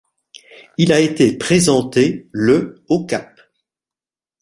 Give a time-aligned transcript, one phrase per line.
[0.79, 3.39] Il a été présenté le au Cap.